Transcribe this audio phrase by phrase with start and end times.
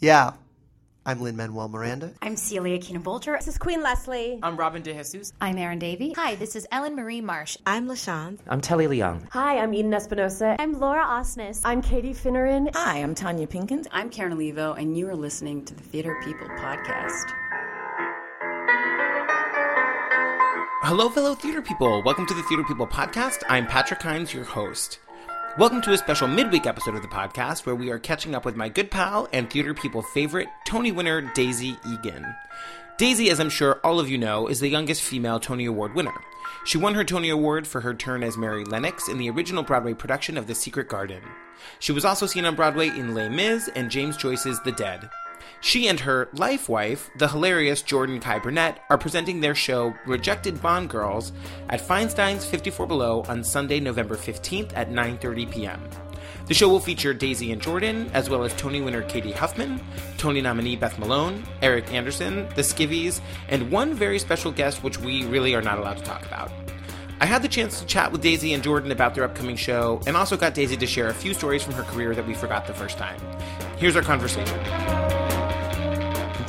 [0.00, 0.32] Yeah.
[1.04, 2.14] I'm Lin-Manuel Miranda.
[2.22, 3.36] I'm Celia Keenan Bolger.
[3.36, 4.38] This is Queen Leslie.
[4.42, 5.32] I'm Robin DeJesus.
[5.42, 6.14] I'm Aaron Davey.
[6.14, 7.58] Hi, this is Ellen Marie Marsh.
[7.66, 8.38] I'm LaShawn.
[8.48, 9.28] I'm Telly Leung.
[9.32, 10.56] Hi, I'm Eden Espinosa.
[10.58, 11.60] I'm Laura Osnes.
[11.66, 12.70] I'm Katie Finneran.
[12.74, 13.88] Hi, I'm Tonya Pinkins.
[13.92, 17.32] I'm Karen Olivo, and you are listening to the Theater People Podcast.
[20.82, 22.02] Hello, fellow theater people.
[22.02, 23.42] Welcome to the Theater People Podcast.
[23.50, 24.98] I'm Patrick Hinds, your host.
[25.58, 28.54] Welcome to a special midweek episode of the podcast where we are catching up with
[28.54, 32.36] my good pal and theater people favorite, Tony winner Daisy Eagan.
[32.98, 36.14] Daisy, as I'm sure all of you know, is the youngest female Tony Award winner.
[36.64, 39.92] She won her Tony Award for her turn as Mary Lennox in the original Broadway
[39.92, 41.22] production of The Secret Garden.
[41.80, 45.10] She was also seen on Broadway in Les Mis and James Joyce's The Dead.
[45.62, 50.62] She and her life wife, the hilarious Jordan Kai Burnett, are presenting their show Rejected
[50.62, 51.32] Bond Girls
[51.68, 55.90] at Feinstein's 54 Below on Sunday, November 15th at 9:30 p.m.
[56.46, 59.80] The show will feature Daisy and Jordan, as well as Tony winner Cady Huffman,
[60.16, 65.26] Tony nominee Beth Malone, Eric Anderson, the Skivvies, and one very special guest which we
[65.26, 66.50] really are not allowed to talk about.
[67.20, 70.16] I had the chance to chat with Daisy and Jordan about their upcoming show, and
[70.16, 72.72] also got Daisy to share a few stories from her career that we forgot the
[72.72, 73.20] first time.
[73.76, 75.19] Here's our conversation.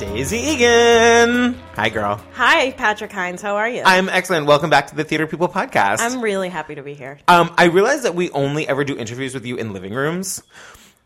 [0.02, 1.53] Daisy Eagan.
[1.75, 2.19] Hi, girl.
[2.33, 3.39] Hi, Patrick Hinds.
[3.39, 3.83] How are you?
[3.85, 4.47] I'm excellent.
[4.47, 5.99] Welcome back to the Theater People podcast.
[5.99, 7.19] I'm really happy to be here.
[7.27, 10.41] Um, I realize that we only ever do interviews with you in living rooms.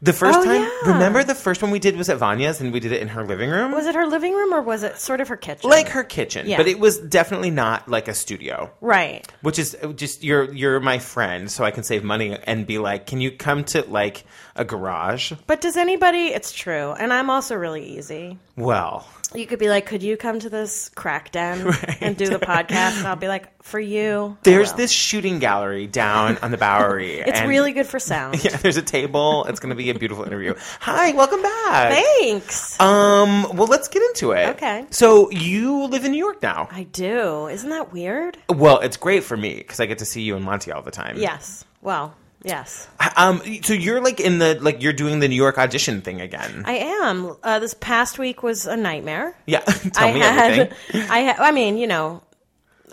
[0.01, 0.93] The first oh, time, yeah.
[0.93, 3.25] remember the first one we did was at Vanya's and we did it in her
[3.25, 3.71] living room?
[3.71, 5.69] Was it her living room or was it sort of her kitchen?
[5.69, 6.57] Like her kitchen, Yeah.
[6.57, 8.71] but it was definitely not like a studio.
[8.81, 9.25] right.
[9.41, 12.77] Which is uh, just you're you're my friend, so I can save money and be
[12.77, 15.31] like, can you come to like a garage?
[15.47, 16.27] But does anybody?
[16.27, 18.37] It's true, and I'm also really easy.
[18.57, 22.39] Well, You could be like, "Could you come to this crack den and do the
[22.39, 27.19] podcast?" And I'll be like, "For you." There's this shooting gallery down on the Bowery.
[27.25, 28.35] It's really good for sound.
[28.45, 29.45] Yeah, there's a table.
[29.45, 30.53] It's going to be a beautiful interview.
[30.81, 31.93] Hi, welcome back.
[31.93, 32.79] Thanks.
[32.79, 34.49] Um, well, let's get into it.
[34.55, 34.85] Okay.
[34.91, 36.67] So you live in New York now.
[36.71, 37.47] I do.
[37.47, 38.37] Isn't that weird?
[38.49, 40.91] Well, it's great for me because I get to see you in Monty all the
[40.91, 41.17] time.
[41.17, 41.65] Yes.
[41.81, 42.15] Well,
[42.45, 42.88] yes.
[43.16, 43.42] Um.
[43.64, 46.64] So you're like in the like you're doing the New York audition thing again.
[46.66, 47.36] I am.
[47.44, 49.36] Uh, this past week was a nightmare.
[49.45, 49.60] yeah.
[49.60, 51.10] Tell I me had, everything.
[51.10, 52.22] I had, I mean, you know,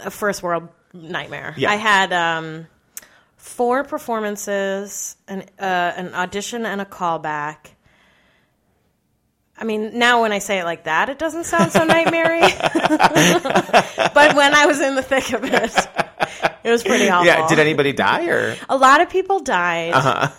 [0.03, 1.55] a first world nightmare.
[1.57, 1.71] Yeah.
[1.71, 2.67] I had um,
[3.37, 7.57] four performances, an uh, an audition, and a callback.
[9.57, 12.41] I mean, now when I say it like that, it doesn't sound so nightmare
[14.15, 15.89] but when I was in the thick of it,
[16.65, 17.27] it was pretty awful.
[17.33, 17.47] Yeah.
[17.49, 18.57] Did anybody die or?
[18.69, 19.93] A lot of people died.
[19.93, 20.31] Uh-huh.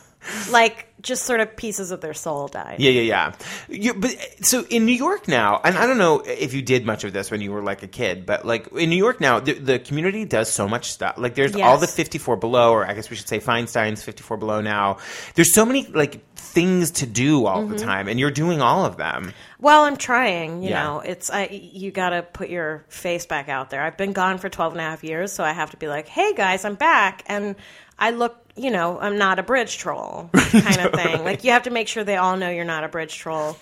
[0.51, 2.77] Like just sort of pieces of their soul died.
[2.79, 3.33] Yeah, yeah, yeah.
[3.67, 7.03] You, but so in New York now, and I don't know if you did much
[7.03, 9.53] of this when you were like a kid, but like in New York now, the,
[9.53, 11.15] the community does so much stuff.
[11.17, 14.61] Like there's all the 54 Below, or I guess we should say Feinstein's 54 Below
[14.61, 14.97] now.
[15.35, 17.73] There's so many like things to do all Mm-hmm.
[17.73, 19.33] the time, and you're doing all of them.
[19.59, 20.63] Well, I'm trying.
[20.63, 20.83] You Yeah.
[20.83, 21.47] know, it's I.
[21.51, 23.81] You got to put your face back out there.
[23.83, 26.07] I've been gone for 12 and a half years, so I have to be like,
[26.07, 27.55] "Hey guys, I'm back," and
[27.99, 28.37] I look.
[28.55, 31.23] You know, I'm not a bridge troll kind of thing.
[31.23, 33.57] Like you have to make sure they all know you're not a bridge troll,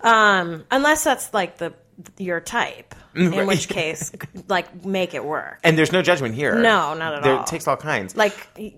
[0.00, 1.72] um, unless that's like the
[2.18, 2.94] your type.
[3.14, 3.46] In Right.
[3.46, 4.10] which case,
[4.48, 5.58] like make it work.
[5.62, 6.54] And there's no judgment here.
[6.54, 7.40] No, not at there, all.
[7.42, 8.16] It takes all kinds.
[8.16, 8.34] Like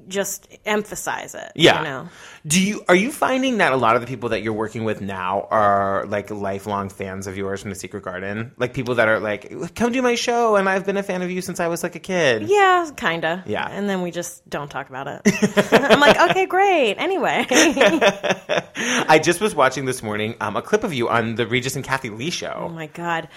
[0.08, 1.52] just emphasize it.
[1.54, 1.78] Yeah.
[1.78, 2.08] You know.
[2.46, 5.00] Do you are you finding that a lot of the people that you're working with
[5.00, 8.52] now are like lifelong fans of yours from the Secret Garden?
[8.58, 11.30] Like people that are like, come do my show, and I've been a fan of
[11.30, 12.48] you since I was like a kid.
[12.48, 13.44] Yeah, kinda.
[13.46, 13.66] Yeah.
[13.70, 15.22] And then we just don't talk about it.
[15.72, 16.96] I'm like, okay, great.
[16.98, 17.46] Anyway.
[17.50, 21.84] I just was watching this morning um, a clip of you on the Regis and
[21.84, 22.52] Kathie Lee show.
[22.64, 23.28] Oh my god.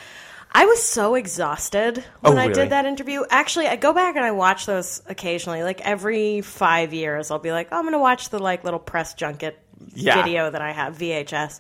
[0.60, 3.24] I was so exhausted when Oh, I did that interview.
[3.30, 5.62] Actually, I go back and I watch those occasionally.
[5.62, 8.80] Like every five years, I'll be like, oh, I'm going to watch the like little
[8.80, 9.60] press junket
[9.94, 10.16] Yeah.
[10.24, 11.60] video that I have VHS.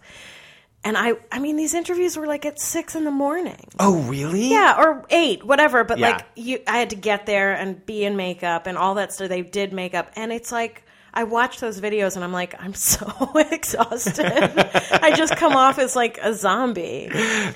[0.84, 3.68] And I, I mean, these interviews were like at six in the morning.
[3.80, 4.50] Oh, really?
[4.50, 5.84] Yeah, or eight, whatever.
[5.84, 6.09] But Yeah.
[6.14, 9.29] like, you, I had to get there and be in makeup and all that stuff.
[9.29, 10.84] They did makeup, and it's like
[11.17, 13.07] I watch those videos and I'm like, I'm so
[13.51, 14.25] exhausted.
[14.28, 17.09] I just come off as like a zombie.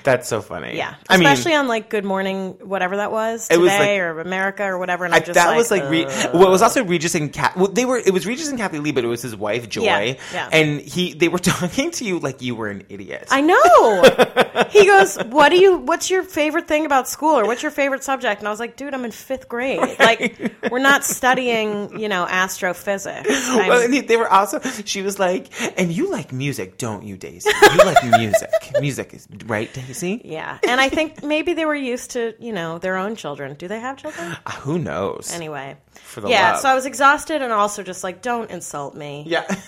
[0.03, 0.75] That's so funny.
[0.77, 4.19] Yeah, I mean, especially on like Good Morning, whatever that was today was, like- or
[4.19, 5.05] America or whatever.
[5.05, 7.13] And I, I'm just that like, was like Re- "Ugh." well, it was also Regis
[7.13, 7.55] and Kat.
[7.55, 9.83] Well, they were it was Regis and Kathie Lee, but it was his wife Joy,
[9.83, 10.49] Yeah, yeah.
[10.51, 13.27] and he they were talking to you like you were an idiot.
[13.29, 14.65] I know.
[14.71, 15.77] he goes, "What do you?
[15.77, 18.75] What's your favorite thing about school, or what's your favorite subject?" And I was like,
[18.75, 19.79] "Dude, I'm in fifth grade.
[19.99, 24.59] Like, we're not studying, you know, astrophysics." I'm- Well, and they were also.
[24.85, 25.47] She was like,
[25.79, 27.49] "And you like music, don't you, Daisy?
[27.49, 28.49] You like music.
[28.79, 30.21] music is right, Daisy.
[30.25, 33.55] yeah, and I think maybe they were used to, you know, their own children.
[33.55, 34.35] Do they have children?
[34.45, 35.31] Uh, Who knows?
[35.33, 36.51] Anyway, For the yeah.
[36.51, 36.59] love.
[36.61, 39.23] So I was exhausted, and also just like, don't insult me.
[39.27, 39.45] yeah."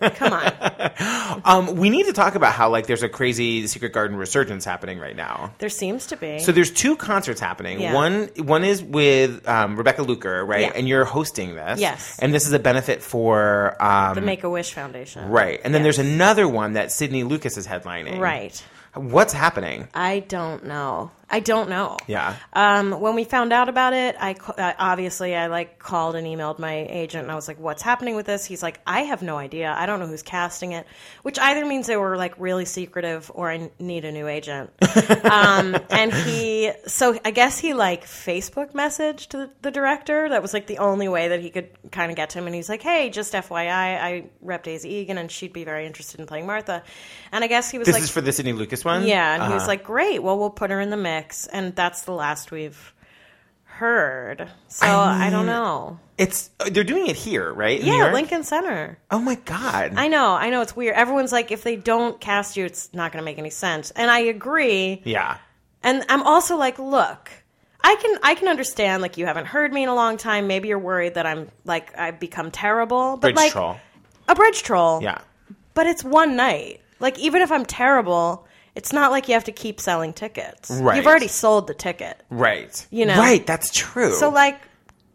[0.00, 0.52] Come on.
[1.44, 4.98] Um, we need to talk about how like there's a crazy Secret Garden resurgence happening
[4.98, 5.52] right now.
[5.58, 6.38] There seems to be.
[6.38, 7.78] So there's two concerts happening.
[7.80, 7.92] Yeah.
[7.94, 10.62] One one is with um, Rebecca Luker, right?
[10.62, 10.72] Yeah.
[10.74, 11.78] And you're hosting this.
[11.78, 12.18] Yes.
[12.20, 15.28] And this is a benefit for um, the Make a Wish Foundation.
[15.28, 15.60] right.
[15.62, 15.96] And then Yes.
[15.96, 18.18] there's another one that Sydney Lucas is headlining.
[18.18, 18.60] Right.
[18.94, 19.88] What's happening?
[19.94, 21.10] I don't know.
[21.28, 21.96] I don't know.
[22.06, 22.36] Yeah.
[22.52, 26.60] Um, when we found out about it, I uh, obviously I like called and emailed
[26.60, 29.36] my agent, and I was like, "What's happening with this?" He's like, "I have no
[29.36, 29.74] idea.
[29.76, 30.86] I don't know who's casting it,"
[31.22, 34.70] which either means they were like really secretive, or I need a new agent.
[35.24, 40.28] um, and he, so I guess he like Facebook messaged the, the director.
[40.28, 42.46] That was like the only way that he could kind of get to him.
[42.46, 43.68] And he's like, "Hey, just FYI,
[44.00, 46.84] I rep Daisy Eagan, and she'd be very interested in playing Martha."
[47.32, 49.04] And I guess he was This like, "This is for the Sydney Lucas one?
[49.06, 49.68] yeah, and he was Uh-huh.
[49.72, 51.15] like, "Great, well, we'll put her in the mix,"
[51.52, 52.92] and that's the last we've
[53.64, 54.48] heard.
[54.68, 55.98] So I, don't know.
[56.16, 57.78] It's uh, they're doing it here, right?
[57.78, 58.98] In Yeah, Lincoln Center.
[59.10, 59.94] Oh my god.
[59.96, 60.94] I know, I know, it's weird.
[60.96, 64.10] Everyone's like, if they don't cast you, it's not going to make any sense, and
[64.10, 65.02] I agree.
[65.04, 65.38] yeah.
[65.82, 67.30] And I'm also like, look.
[67.84, 70.48] I can I can understand like you haven't heard me in a long time.
[70.48, 73.12] Maybe you're worried that I'm like I've become terrible.
[73.16, 73.76] But Bridge like troll.
[74.26, 75.00] a bridge troll.
[75.00, 75.18] Yeah.
[75.74, 76.80] But it's one night.
[76.98, 78.44] Like even if I'm terrible,
[78.76, 80.70] it's not like you have to keep selling tickets.
[80.70, 80.98] Right.
[80.98, 82.22] You've already sold the ticket.
[82.28, 82.86] Right.
[82.90, 83.18] You know.
[83.18, 84.14] Right, that's true.
[84.14, 84.60] So like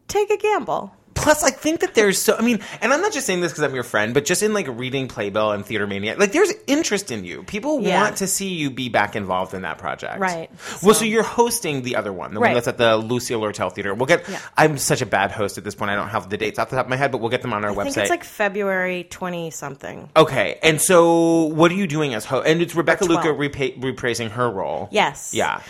[0.08, 0.94] take a gamble.
[1.22, 2.36] Plus, I think that there's so.
[2.36, 4.54] I mean, and I'm not just saying this because I'm your friend, but just in
[4.54, 7.44] like reading Playbill and Theater Mania, like there's interest in you.
[7.44, 8.02] People Yeah.
[8.02, 10.50] want to see you be back involved in that project, Right.
[10.82, 13.72] Well, So- so you're hosting the other one, the one that's at the Lucille Lortel
[13.74, 13.94] Theater.
[13.94, 14.28] We'll get.
[14.30, 14.40] Yeah.
[14.58, 15.92] I'm such a bad host at this point.
[15.92, 17.54] I don't have the dates off the top of my head, but we'll get them
[17.54, 17.84] on our I website.
[17.94, 20.10] think it's like February twenty something.
[20.16, 22.48] okay, and so what are you doing as host?
[22.48, 23.26] And it's Rebecca 12.
[23.26, 24.90] repa- reprising her role.
[24.92, 25.34] Yes.
[25.34, 25.62] Yeah.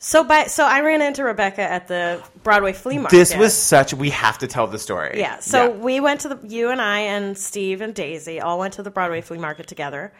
[0.00, 3.16] So by so I ran into Rebecca at the Broadway flea market.
[3.16, 3.92] This was such.
[3.92, 5.18] We have to tell the story.
[5.18, 5.40] Yeah.
[5.40, 8.84] So we went to the you and I and Steve and Daisy all went to
[8.84, 10.12] the Broadway flea market together.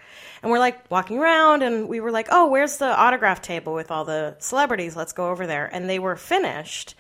[0.43, 3.93] And we're like walking around and we were like, "Oh, where's the autograph table with
[3.93, 4.97] all the celebrities?
[4.97, 6.97] Let's go over there." And they were finished.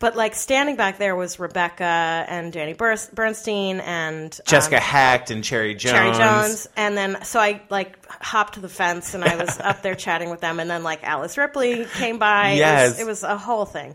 [0.00, 5.30] But like standing back there was Rebecca and Danny Bers- Bernstein and Jessica um, Hecht
[5.30, 5.92] and Cherry Jones.
[5.92, 9.94] Cherry Jones, and then so I like hopped the fence and I was up there
[10.06, 12.52] chatting with them, and then like Alice Ripley came by.
[12.54, 12.98] Yes.
[12.98, 13.94] it was, it was a whole thing.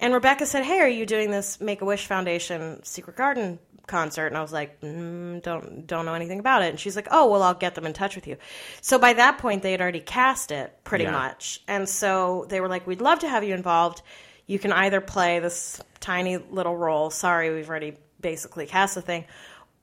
[0.00, 4.26] And Rebecca said, "Hey, are you doing this Make a Wish Foundation Secret Garden concert?"
[4.26, 7.28] And I was like, mm, "Don't don't know anything about it." And she's like, "Oh,
[7.30, 8.38] well, I'll get them in touch with you."
[8.80, 11.12] So by that point, they had already cast it pretty Yeah.
[11.12, 14.02] much, and so they were like, "We'd love to have you involved.
[14.48, 17.10] You can either play this tiny little role.
[17.10, 19.24] Sorry, we've already basically cast the thing."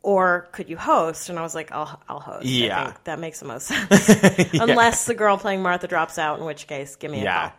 [0.02, 1.30] Or could you host?
[1.30, 2.46] And I was like, I'll, I'll host.
[2.46, 2.84] I Yeah.
[2.92, 4.54] think that makes the most sense.
[4.54, 7.50] Unless the girl playing Martha drops out, in which case, give me a Yeah.
[7.50, 7.54] call.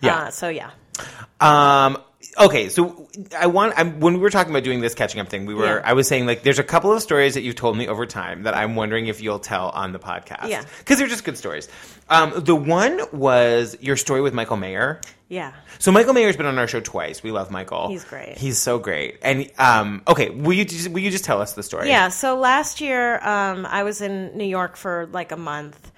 [0.00, 0.18] Yeah.
[0.18, 0.70] Uh, so yeah.
[1.40, 1.98] Um.
[2.40, 5.44] Okay, so I want I'm, when we were talking about doing this catching up thing,
[5.44, 5.82] we were Yeah.
[5.84, 8.44] I was saying like there's a couple of stories that you've told me over time
[8.44, 10.48] that I'm wondering if you'll tell on the podcast.
[10.48, 10.64] Yeah.
[10.78, 11.68] because they're just good stories.
[12.08, 15.02] Um, the one was your story with Michael Mayer.
[15.28, 15.52] Yeah.
[15.78, 17.22] So Michael Mayer's been on our show twice.
[17.22, 17.88] We love Michael.
[17.88, 18.38] He's great.
[18.38, 19.18] He's so great.
[19.20, 21.88] And um, okay, will you just, will you just tell us the story?
[21.88, 25.92] Yeah, so last year um, I was in New York for like a month.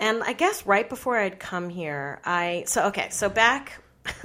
[0.00, 2.64] And I guess right before I'd come here, I.
[2.66, 3.82] So, okay, so back.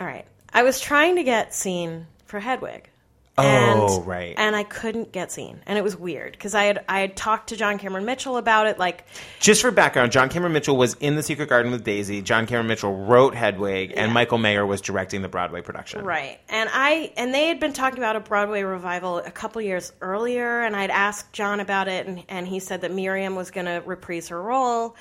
[0.00, 0.26] All right.
[0.52, 2.90] I was trying to get seen for Hedwig.
[3.36, 4.34] Oh, and, right.
[4.36, 7.48] And I couldn't get seen, and it was weird because I had I had talked
[7.48, 8.78] to John Cameron Mitchell about it.
[8.78, 9.04] Like,
[9.40, 12.22] Just for background, John Cameron Mitchell was in The Secret Garden with Daisy.
[12.22, 16.04] John Cameron Mitchell wrote Hedwig, and Michael Mayer was directing the Broadway production.
[16.04, 16.38] Right.
[16.48, 20.60] And I and they had been talking about a Broadway revival a couple years earlier
[20.62, 23.82] and I'd asked John about it and, and he said that Miriam was going to
[23.84, 24.94] reprise her role.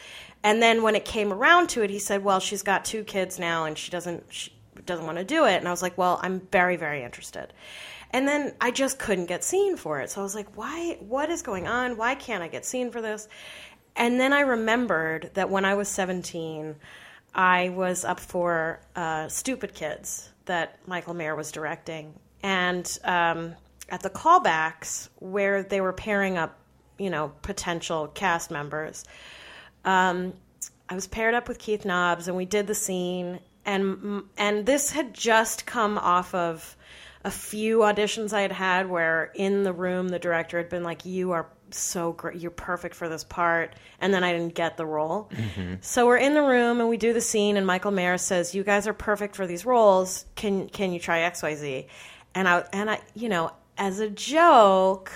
[0.43, 3.39] And then when it came around to it, he said, "Well, she's got two kids
[3.39, 4.51] now and she doesn't she
[4.85, 7.53] doesn't want to do it." And I was like, "Well, I'm very very interested."
[8.12, 10.12] And then I just couldn't get seen for it.
[10.12, 11.97] So I was like, "Why what is going on?
[11.97, 13.27] Why can't I get seen for this?"
[13.95, 16.75] And then I remembered that when I was 17,
[17.35, 22.13] I was up for uh, Stupid Kids that Michael Mayer was directing.
[22.41, 23.55] And um,
[23.89, 26.57] at the callbacks, where they were pairing up,
[26.97, 29.05] you know, potential cast members,
[29.86, 30.34] um,
[30.90, 33.40] I was paired up with Keith Nobbs, and we did the scene.
[33.66, 36.75] And and this had just come off of
[37.24, 41.06] a few auditions I had had, where in the room the director had been like,
[41.06, 44.86] "You are so great, you're perfect for this part," and then I didn't get the
[44.86, 45.30] role.
[45.80, 48.63] So we're in the room and we do the scene, and Michael Mayer says, "You
[48.63, 50.25] guys are perfect for these roles.
[50.36, 51.88] Can can you try X Y Z?"
[52.36, 55.12] And I and I, you know, as a joke,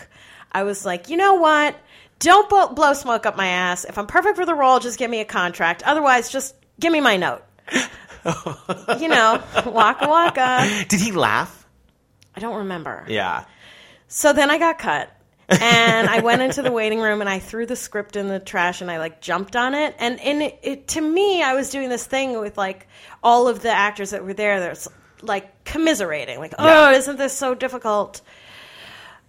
[0.54, 1.76] I was like, "You know what?"
[2.20, 3.86] Don't blow, blow smoke up my ass.
[3.86, 5.84] If I'm perfect for the role, just give me a contract.
[5.84, 7.44] Otherwise, just give me my note.
[9.00, 10.86] you know, waka waka.
[10.88, 11.66] Did he laugh?
[12.36, 13.06] I don't remember.
[13.08, 13.46] Yeah.
[14.08, 15.12] So then I got cut.
[15.50, 18.82] and I went into the waiting room and I threw the script in the trash
[18.82, 19.96] and I like jumped on it.
[19.98, 22.88] And and it, it to me, I was doing this thing with like
[23.24, 24.60] all of the actors that were there.
[24.60, 24.90] There's
[25.22, 28.22] like commiserating, like, oh, isn't this so difficult?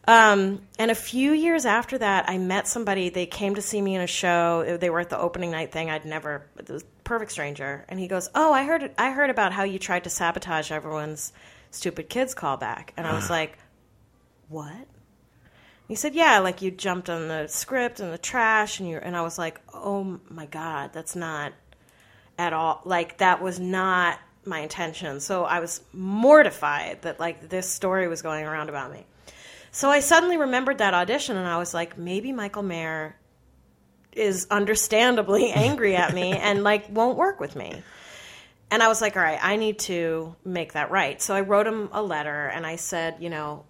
[0.08, 3.10] Um, and a few years after that, I met somebody.
[3.10, 4.78] They came to see me in a show.
[4.80, 5.90] They were at the opening night thing.
[5.90, 6.46] I'd never.
[6.56, 7.84] It was a perfect stranger.
[7.90, 8.90] And he goes, "Oh, I heard.
[8.96, 11.34] I heard about how you tried to sabotage everyone's
[11.72, 13.58] stupid kids callback." And I was like,
[14.48, 14.88] "What?"
[15.88, 19.14] He said, "Yeah, like you jumped on the script and the trash, and you." And
[19.14, 21.52] I was like, "Oh my god, that's not
[22.38, 22.80] at all.
[22.86, 28.22] Like that was not my intention." So I was mortified that like this story was
[28.22, 29.04] going around about me.
[29.78, 33.14] So I suddenly remembered that audition, and I was like, maybe Michael Mayer
[34.10, 37.84] is understandably angry at me and like won't work with me.
[38.72, 41.22] And I was like, all right, I need to make that right.
[41.22, 43.66] So I wrote him a letter and I said, you know,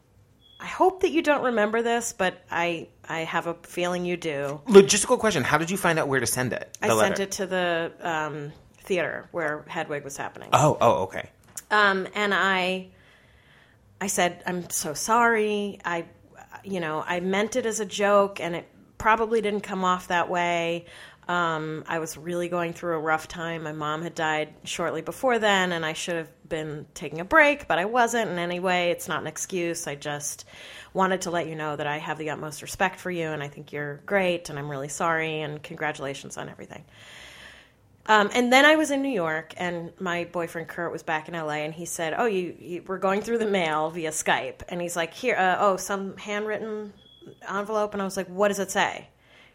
[0.59, 4.63] I hope that you don't remember this, but I I have a feeling you do.
[4.67, 6.75] Logistical question: How did you find out where to send it?
[6.81, 10.49] I sent it to the um, theater where Hedwig was happening.
[10.55, 11.29] Oh, oh, okay.
[11.71, 12.89] Um, and I,
[14.01, 15.81] I said, I'm so sorry.
[15.85, 16.07] I,
[16.65, 20.29] you know, I meant it as a joke, and it probably didn't come off that
[20.29, 20.87] way.
[21.29, 23.65] Um, I was really going through a rough time.
[23.65, 27.69] My mom had died shortly before then, and I should have been taking a break,
[27.69, 28.31] but I wasn't.
[28.31, 29.87] And anyway, it's not an excuse.
[29.87, 30.47] I just
[30.95, 33.49] wanted to let you know that I have the utmost respect for you, and I
[33.49, 36.85] think you're great, and I'm really sorry, and congratulations on everything.
[38.09, 41.35] Um, and then I was in New York, and my boyfriend Kurt was back in
[41.35, 44.81] LA, and he said, "Oh, you, you we're going through the mail via Skype," and
[44.81, 46.95] he's like, "Here, uh, oh, some handwritten
[47.47, 49.09] envelope," and I was like, "What does it say?"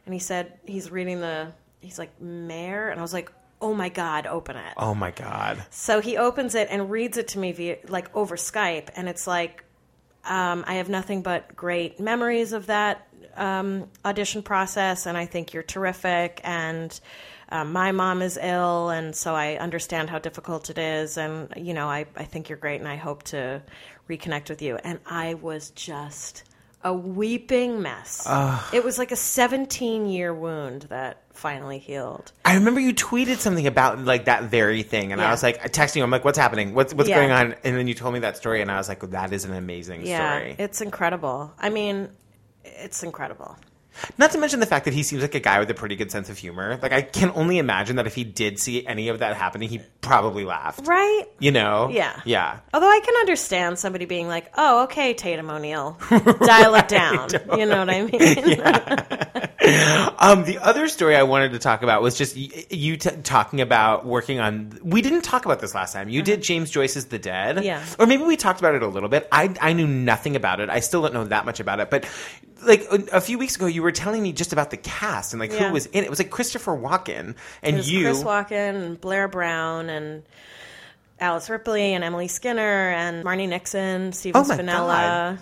[0.06, 3.90] And he said he's reading the, he's like mayor, and I was like, "Oh my
[3.90, 5.66] god, open it!" Oh my god.
[5.72, 9.26] So he opens it and reads it to me via like over Skype, and it's
[9.26, 9.64] like,
[10.26, 15.54] um, I have nothing but great memories of that um, audition process, and I think
[15.54, 16.40] you're terrific.
[16.44, 17.00] And
[17.50, 21.18] um, my mom is ill, and so I understand how difficult it is.
[21.18, 23.62] And you know, I, I think you're great, and I hope to
[24.10, 24.78] reconnect with you.
[24.78, 26.44] And I was just
[26.86, 28.28] a weeping mess.
[28.74, 32.34] It was like a 17 year wound that finally healed.
[32.44, 35.98] I remember you tweeted something about like that very thing, and I was like texting
[35.98, 36.04] you.
[36.04, 36.74] I'm like, "What's happening?
[36.74, 37.16] What's what's Yeah.
[37.16, 39.46] going on?" And then you told me that story, and I was like, "That is
[39.46, 41.54] an amazing Yeah, story." it's incredible.
[41.58, 42.10] I mean,
[42.66, 43.58] it's incredible.
[44.18, 46.12] Not to mention the fact that he seems like a guy with a pretty good
[46.12, 46.80] sense of humor.
[46.82, 49.82] Like I can only imagine that if he did see any of that happening, he
[50.02, 50.88] probably laughed.
[50.88, 51.26] Right?
[51.40, 51.90] You know?
[51.90, 52.20] Yeah.
[52.26, 52.60] Yeah.
[52.74, 57.66] Although I can understand somebody being like, "Oh, okay, Tatum O'Neal, dial it down." You
[57.68, 59.50] know what I mean?
[60.20, 63.60] Um, the other story I wanted to talk about was just y- you t- talking
[63.62, 64.78] about working on.
[64.84, 66.08] We didn't talk about this last time.
[66.10, 67.64] You did James Joyce's The Dead.
[67.64, 67.84] Yeah.
[68.00, 69.28] or maybe we talked about it a little bit.
[69.32, 70.70] I I knew nothing about it.
[70.70, 71.90] I still don't know that much about it.
[71.90, 72.06] But
[72.66, 75.40] like a, a few weeks ago, you were telling me just about the cast and
[75.40, 75.68] like Yeah.
[75.68, 76.06] who was in it.
[76.06, 78.04] It was like Christopher Walken and There's you.
[78.04, 80.24] Chris Walken and Blair Brown and
[81.24, 85.38] Alice Ripley and Emily Skinner and Marni Nixon, Stephen Oh Spinella.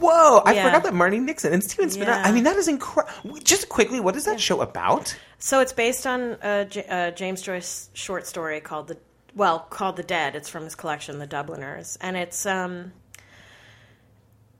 [0.00, 0.38] Whoa!
[0.38, 0.64] I Yeah.
[0.64, 2.06] forgot that Marni Nixon and Stephen Spinella.
[2.06, 2.22] Yeah.
[2.24, 3.36] I mean, that is incredible.
[3.44, 5.14] Just quickly, what is that show about?
[5.38, 8.96] So it's based on a, a James Joyce short story called the
[9.36, 10.34] well called the Dead.
[10.34, 12.92] It's from his collection, The Dubliners, and it's um,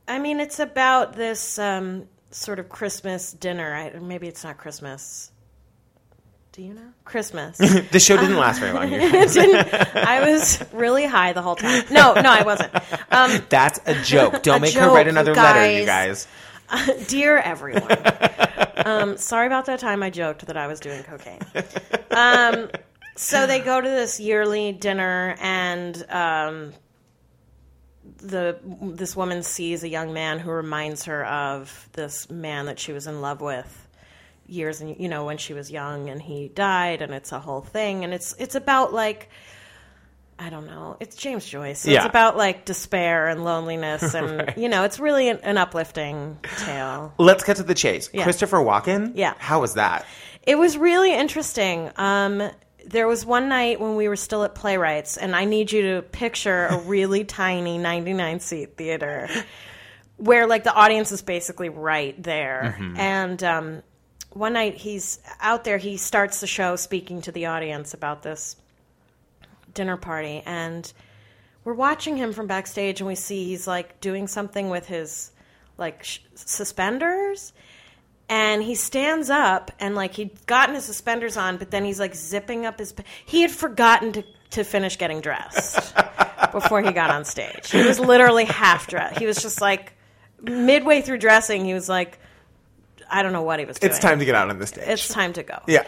[0.06, 3.74] I mean, it's about this um, sort of Christmas dinner.
[3.74, 5.32] I, maybe it's not Christmas.
[6.58, 7.56] Do you know Christmas?
[7.92, 8.88] The show didn't last very long.
[8.92, 11.84] It didn't- I was really high the whole time.
[11.88, 12.74] No, no, I wasn't.
[13.12, 14.42] Um, That's a joke.
[14.42, 16.26] Don't A make her write another you letter, you guys.
[16.68, 17.06] guys.
[17.06, 17.96] dear everyone,
[18.84, 21.38] um, sorry about that time I joked that I was doing cocaine.
[22.10, 22.70] Um,
[23.14, 26.72] so they go to this yearly dinner, and um,
[28.16, 32.92] the this woman sees a young man who reminds her of this man that she
[32.92, 33.87] was in love with
[34.48, 37.60] years and you know when she was young and he died and it's a whole
[37.60, 39.28] thing and it's it's about like
[40.40, 40.96] I don't know.
[41.00, 41.80] It's James Joyce.
[41.80, 41.98] So Yeah.
[41.98, 47.12] It's about like despair and loneliness and you know, it's really an, an uplifting tale.
[47.18, 48.08] Let's cut to the chase.
[48.12, 48.22] Yeah.
[48.22, 49.12] Christopher Walken.
[49.16, 49.34] Yeah.
[49.38, 50.06] How was that?
[50.44, 51.90] It was really interesting.
[51.96, 52.50] Um,
[52.86, 56.02] there was one night when we were still at Playwrights, and I need you to
[56.02, 59.28] picture a really tiny 99 seat theater
[60.16, 62.78] where, like, the audience is basically right there.
[62.96, 63.82] And um,
[64.30, 68.56] one night he's out there, he starts the show speaking to the audience about this
[69.74, 70.92] dinner party, and
[71.64, 75.32] we're watching him from backstage, and we see he's like doing something with his
[75.76, 77.52] like sh- suspenders
[78.28, 82.14] and he stands up and like he'd gotten his suspenders on but then he's like
[82.14, 82.92] zipping up his
[83.24, 85.94] he had forgotten to, to finish getting dressed
[86.52, 87.70] before he got on stage.
[87.70, 89.18] He was literally half dressed.
[89.18, 89.92] He was just like
[90.42, 92.18] midway through dressing, he was like,
[93.10, 93.90] I don't know what he was doing.
[93.90, 94.84] It's time to get out on the stage.
[94.86, 95.60] It's time to go.
[95.66, 95.84] yeah.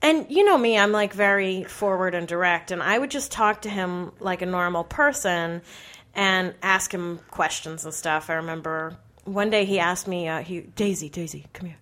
[0.00, 3.62] And you know me, I'm like very forward and direct, and I would just talk
[3.62, 5.60] to him like a normal person
[6.14, 8.30] and ask him questions and stuff.
[8.30, 11.78] I remember one day he asked me, uh, "He Daisy, Daisy, come here.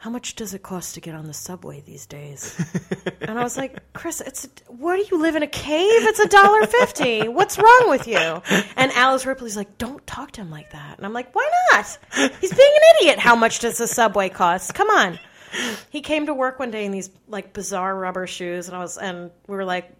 [0.00, 2.58] How much does it cost to get on the subway these days?"
[3.20, 6.02] and I was like, "Chris, it's what do you live in a cave?
[6.04, 7.28] It's a dollar fifty.
[7.28, 8.16] What's wrong with you?"
[8.76, 11.98] And Alice Ripley's like, "Don't talk to him like that." And I'm like, "Why not?
[12.40, 13.18] He's being an idiot.
[13.18, 14.74] How much does the subway cost?
[14.74, 15.18] Come on."
[15.90, 18.96] he came to work one day in these like bizarre rubber shoes and I was
[18.96, 19.90] and we were like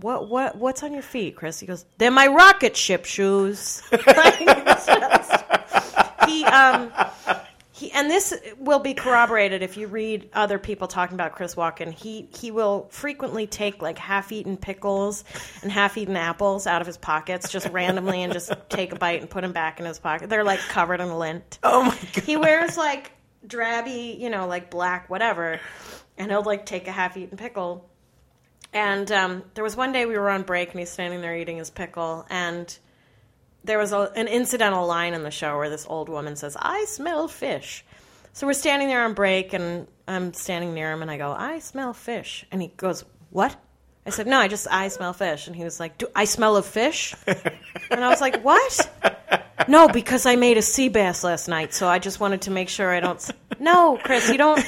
[0.00, 4.46] what what what's on your feet Chris he goes they're my rocket ship shoes Like,
[4.46, 5.44] just-
[6.28, 6.92] he um
[7.82, 11.92] he and this will be corroborated if you read other people talking about Chris Walken
[11.92, 15.24] he he will frequently take like half-eaten pickles
[15.62, 19.30] and half-eaten apples out of his pockets just randomly and just take a bite and
[19.30, 22.24] put them back in his pocket they're like covered in lint Oh my god.
[22.24, 23.12] he wears like
[23.46, 25.60] drabby, you know, like black, whatever,
[26.16, 27.88] and he'll like take a half-eaten pickle.
[28.72, 31.58] And um, there was one day we were on break, and he's standing there eating
[31.58, 32.76] his pickle, and
[33.64, 36.84] there was a, an incidental line in the show where this old woman says, "I
[36.88, 37.84] smell fish."
[38.34, 41.58] So we're standing there on break, and I'm standing near him, and I go, "I
[41.58, 43.56] smell fish," and he goes, "What?"
[44.06, 46.56] I said, "No, I just I smell fish," and he was like, "Do I smell
[46.56, 48.90] of fish?" and I was like, "What?"
[49.68, 52.68] No, because I made a sea bass last night, so I just wanted to make
[52.68, 53.16] sure I don't.
[53.16, 54.60] s- No, Chris, you don't.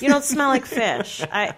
[0.00, 1.22] You don't smell like fish.
[1.30, 1.54] I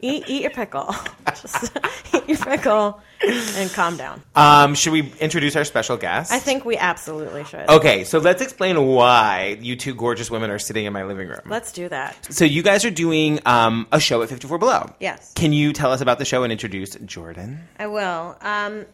[0.00, 0.94] eat eat your pickle.
[1.28, 1.76] Just
[2.14, 4.22] eat your pickle and calm down.
[4.34, 6.32] Um, should we introduce our special guest?
[6.32, 7.68] I think we absolutely should.
[7.68, 11.40] Okay, so let's explain why you two gorgeous women are sitting in my living room.
[11.46, 12.32] Let's do that.
[12.32, 14.90] So you guys are doing um, a show at 54 Below.
[15.00, 15.32] Yes.
[15.34, 17.66] Can you tell us about the show and introduce Jordan?
[17.78, 18.36] I will.
[18.40, 18.86] Um,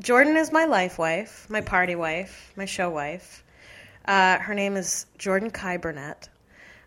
[0.00, 3.44] Jordan is my life wife, my party wife, my show wife.
[4.04, 6.28] Uh, her name is Jordan Kai Burnett,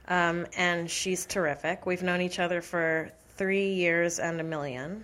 [0.07, 1.85] um, and she's terrific.
[1.85, 5.03] We've known each other for three years and a million.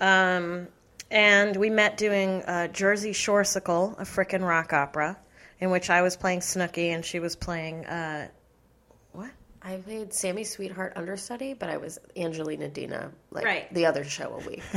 [0.00, 0.68] Um,
[1.10, 5.18] and we met doing uh, Jersey Shoresical, a frickin' rock opera,
[5.60, 8.28] in which I was playing Snooki and she was playing uh,
[9.12, 9.30] what?
[9.62, 13.74] I played Sammy Sweetheart understudy, but I was Angelina Dina, like Right.
[13.74, 14.62] the other show a week.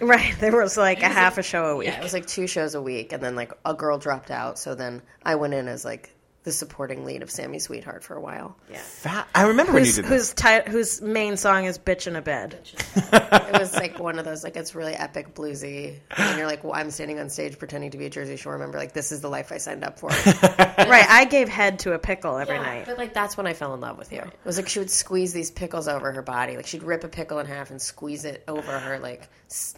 [0.00, 1.88] Right, there was like a half a show a week.
[1.88, 4.58] yeah, it was like two shows a week, and then like a girl dropped out,
[4.60, 8.20] so then I went in as like the supporting lead of Sammy Sweetheart for a
[8.20, 8.56] while.
[8.72, 10.10] Fa- I remember when you Whose, did this.
[10.10, 12.56] whose, ti- whose main song is "Bitch in a Bed"?
[12.96, 16.72] It was like one of those like it's really epic bluesy, and you're like, well,
[16.74, 18.78] I'm standing on stage pretending to be a Jersey Shore member.
[18.78, 20.08] Like this is the life I signed up for.
[20.48, 22.86] right, I gave head to a pickle every Yeah, night.
[22.86, 24.20] But like that's when I fell in love with you.
[24.20, 26.56] It was like she would squeeze these pickles over her body.
[26.56, 29.28] Like she'd rip a pickle in half and squeeze it over her like s-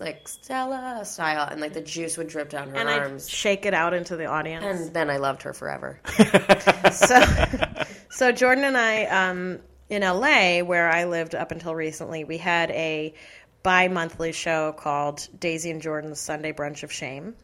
[0.00, 3.28] like Stella style, and like the juice would drip down her and I'd arms.
[3.28, 4.64] shake it out into the audience.
[4.64, 6.00] and then I loved her forever.
[6.92, 7.20] so,
[8.10, 12.70] so Jordan and I, um, in LA, where I lived up until recently, we had
[12.72, 13.14] a
[13.62, 17.34] bi-monthly show called Daisy and Jordan's Sunday Brunch of Shame.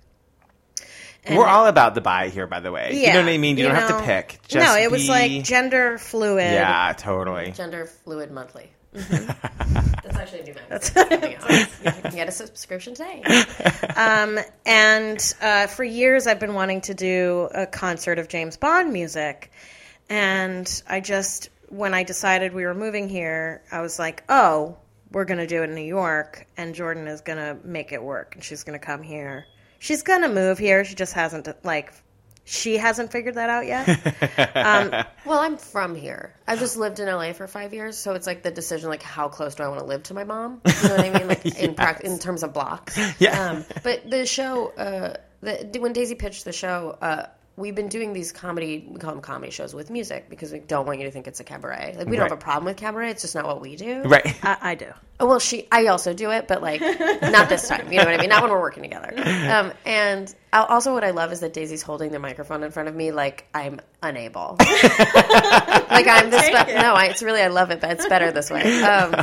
[1.25, 2.93] And- We're all about the bi here, by the way.
[2.95, 3.57] you know what I mean?
[3.57, 4.39] You, don't have to pick.
[4.49, 6.53] Just no, it was be- like gender fluid.
[6.53, 7.51] Yeah, totally.
[7.53, 8.71] Gender fluid monthly.
[8.93, 10.95] That's actually a new magazine.
[10.97, 11.66] you can get a
[12.37, 13.23] subscription today.
[14.67, 19.51] And uh, for years, I've been wanting to do a concert of James Bond music.
[20.09, 24.77] And I just, when I decided we were moving here, I was like, oh,
[25.13, 28.03] we're going to do it in New York, and Jordan is going to make it
[28.03, 29.47] work, and she's going to come here.
[29.79, 30.85] She's going to move here.
[30.85, 31.93] She just hasn't, like,
[32.49, 35.07] she hasn't figured that out yet.
[35.27, 36.33] Well, I'm from here.
[36.47, 39.29] I've just lived in LA for five years, so it's like the decision, like how
[39.29, 40.61] close do I want to live to my mom?
[40.65, 41.27] You know what I mean?
[41.27, 42.97] Like in prac in terms of blocks.
[43.19, 43.51] Yeah.
[43.51, 47.27] Um, but the show, uh, the, when Daisy pitched the show, uh,
[47.57, 50.87] we've been doing these comedy, we call them comedy shows with music because we don't
[50.87, 51.95] want you to think it's a cabaret.
[51.97, 52.31] Like we don't Right.
[52.31, 53.11] have a problem with cabaret.
[53.11, 54.03] It's just not what we do.
[54.03, 54.39] Right.
[54.45, 54.87] I, I do.
[55.19, 57.91] Oh, well, she, I also do it, but like not this time.
[57.91, 58.29] You know what I mean?
[58.29, 59.15] Not when we're working together.
[59.17, 62.91] Um, and I'll, also, what I love is that Daisy's holding the microphone in front
[62.91, 64.57] of me, like I'm unable.
[64.61, 66.47] like I'm this.
[66.49, 68.83] Be- no, I, it's really I love it, but it's better this way.
[68.83, 69.15] Um,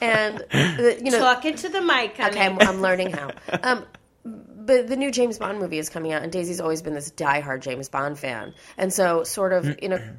[0.00, 2.30] and you know, Talk into the mic, honey.
[2.36, 3.30] okay, I'm, I'm learning how.
[3.62, 3.84] Um,
[4.68, 7.62] but the new James Bond movie is coming out, and Daisy's always been this diehard
[7.62, 10.14] James Bond fan, and so sort of in a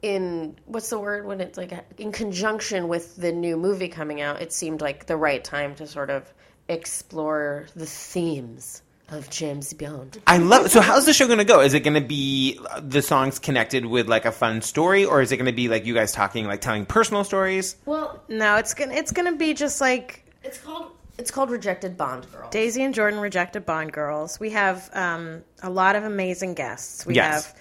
[0.00, 4.40] in what's the word when it's like in conjunction with the new movie coming out,
[4.40, 6.32] it seemed like the right time to sort of
[6.68, 10.22] explore the themes of James Bond.
[10.26, 10.70] I love.
[10.70, 11.60] So, how's the show going to go?
[11.60, 15.20] Is it going to be uh, the songs connected with like a fun story, or
[15.20, 17.76] is it going to be like you guys talking, like telling personal stories?
[17.84, 22.26] Well, No, it's gonna it's gonna be just like it's called It's called Rejected Bond
[22.32, 22.48] Girl.
[22.50, 24.40] Daisy and Jordan rejected Bond girls.
[24.40, 27.04] We have um, a lot of amazing guests.
[27.06, 27.46] We Yes.
[27.46, 27.54] have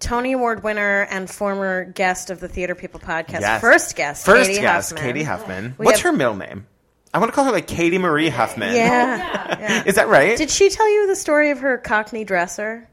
[0.00, 3.60] Tony Award winner and former guest of the Theater People podcast, Yes.
[3.60, 5.06] first guest, First Cady guest, Huffman.
[5.12, 5.74] Cady Huffman.
[5.78, 6.66] We What's have- her middle name?
[7.14, 8.74] I want to call her like Cady Marie Huffman.
[8.74, 9.56] Yeah.
[9.58, 9.84] yeah.
[9.86, 10.36] Is that right?
[10.36, 12.86] Did she tell you the story of her Cockney dresser?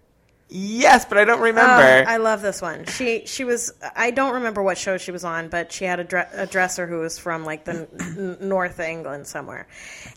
[0.56, 2.06] Yes, but I don't Oh, remember.
[2.10, 2.86] I love this one.
[2.86, 6.04] She she was I don't remember what show she was on, but she had a,
[6.04, 9.68] dre- a dresser who was from like the n- north England somewhere.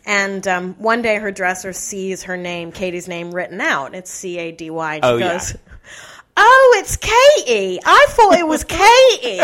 [0.05, 3.95] And um, one day her dresser sees her name, Katie's name written out.
[3.95, 5.01] It's C A D Y.
[5.03, 5.41] Oh, She yeah.
[6.37, 7.81] "Oh, it's Katie.
[7.85, 9.37] I thought it was Katie."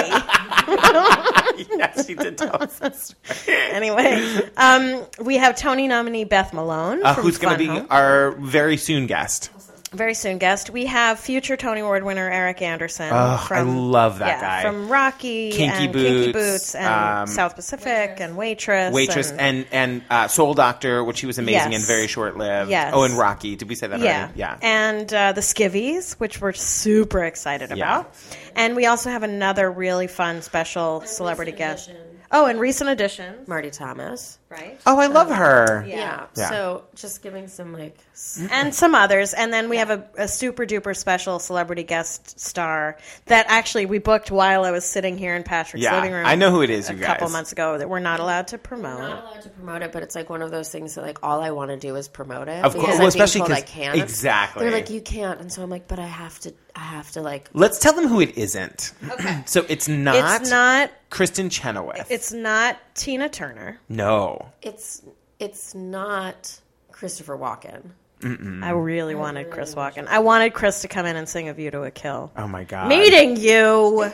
[1.78, 2.78] yes, she did tell us.
[2.78, 3.14] this.
[3.48, 7.86] anyway, um, we have Tony nominee Beth Malone, Uh, from who's going to be Home.
[7.90, 9.50] our very soon guest?
[9.92, 10.70] Very soon guest.
[10.70, 13.10] We have future Tony Award winner Eric Anderson.
[13.12, 14.62] Oh, I love that yeah, guy.
[14.62, 19.40] from Rocky, Kinky and Kinky Boots, Boots, and um, South Pacific, and Waitress, Waitress and,
[19.40, 21.80] and and uh, Soul Doctor, which he was amazing Yes.
[21.80, 22.70] and very short lived.
[22.70, 22.92] Yes.
[22.94, 23.56] Oh, and Rocky.
[23.56, 24.38] Did we say that yeah, already?
[24.38, 24.58] Yeah.
[24.62, 28.00] and uh, the Skivvies, which we're super excited Yeah.
[28.00, 28.14] about,
[28.56, 31.90] and we also have another really fun special celebrity guest.
[32.34, 34.38] Oh, and recent addition, Marty Thomas.
[34.52, 34.78] Right?
[34.86, 35.84] oh, I love um, her.
[35.88, 36.26] Yeah.
[36.36, 36.48] Yeah.
[36.50, 38.52] So just giving some like s- mm-hmm.
[38.52, 39.32] and some others.
[39.34, 43.98] And then we have a, a super duper special celebrity guest star that actually we
[43.98, 46.26] booked while I was sitting here in Patrick's Yeah, living room.
[46.26, 47.32] I know who it is, A you couple guys.
[47.32, 49.00] months ago that we're not allowed to promote.
[49.00, 51.40] not allowed to promote it, but it's like one of those things that like all
[51.40, 52.62] I want to do is promote it.
[52.64, 52.84] Of course.
[52.84, 53.98] because Well, I'm being especially told I 'cause- can't.
[53.98, 54.62] exactly.
[54.64, 56.52] They're like you can't, and so I'm like, but I have to.
[56.74, 57.50] I have to like.
[57.52, 58.92] Let's tell them who it isn't.
[59.10, 59.42] Okay.
[59.44, 60.90] So it's not, It's not.
[61.10, 62.10] Kristin Chenoweth.
[62.10, 63.78] It's not Tina Turner.
[63.88, 64.50] no.
[64.62, 65.02] It's
[65.38, 67.90] it's not Christopher Walken.
[68.24, 70.06] I really wanted Chris Walken.
[70.06, 72.62] I wanted Chris to come in and sing "A View to a Kill." Oh my
[72.62, 72.88] god.
[72.88, 74.08] Meeting you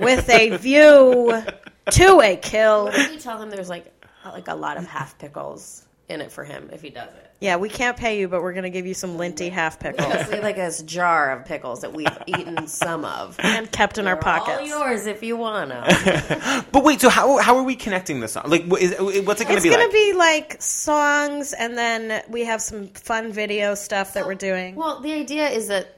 [0.00, 1.42] with a view
[1.90, 2.90] to a kill.
[2.94, 3.92] You tell him there's like
[4.24, 7.24] like a lot of half pickles in it for him if he does it.
[7.40, 10.08] Yeah, we can't pay you, but we're going to give you some linty half pickles
[10.12, 13.36] It's like a jar of pickles that we've eaten some of.
[13.40, 14.68] and kept in our They're All pockets.
[14.68, 15.84] yours if you wanna.
[16.72, 18.44] But wait, so how how are we connecting this song?
[18.48, 19.90] Like, what is, what's it going to It's be going like?
[19.90, 24.74] to be like songs, and then we have some fun video stuff that we're doing.
[24.74, 25.94] Well, the idea is that.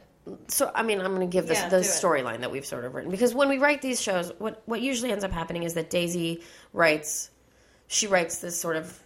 [0.48, 2.94] So I mean, I'm going to give this Yeah, the storyline that we've sort of
[2.94, 5.88] written because when we write these shows, what what usually ends up happening is that
[5.90, 6.42] Daisy
[6.72, 7.30] writes,
[7.88, 8.96] she writes this sort of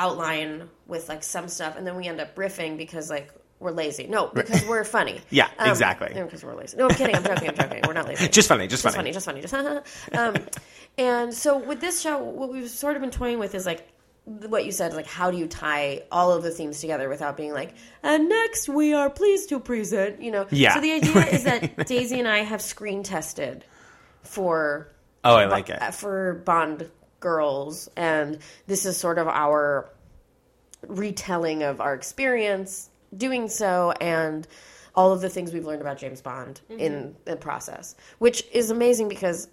[0.00, 4.06] outline with like some stuff, and then we end up riffing because like we're lazy.
[4.06, 5.20] No, because we're funny.
[5.30, 6.12] Yeah, exactly.
[6.14, 6.78] no, Because we're lazy.
[6.78, 7.14] No, I'm kidding.
[7.14, 7.50] I'm joking.
[7.50, 7.82] I'm joking.
[7.86, 8.26] We're not lazy.
[8.38, 9.12] Just funny, just Just funny.
[9.12, 9.42] funny.
[9.42, 9.82] Just funny.
[9.82, 10.34] Just um,
[10.96, 13.86] and so with this show, what we've sort of been toying with is like
[14.24, 17.52] what you said, like how do you tie all of the themes together without being
[17.52, 20.46] like, and next we are pleased to present, you know?
[20.50, 20.74] Yeah.
[20.74, 23.64] So the idea is that Daisy and I have screen tested
[24.22, 24.88] for
[25.22, 25.80] Oh, I like it.
[25.82, 29.90] uh, for Bond girls, and this is sort of our
[30.86, 34.46] retelling of our experience doing so, and
[34.94, 36.80] all of the things we've learned about James Bond mm-hmm.
[36.80, 39.48] in the process, which is amazing because